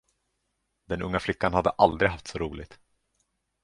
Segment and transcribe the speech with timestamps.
[0.85, 2.79] Den unga flickan hade aldrig haft så roligt.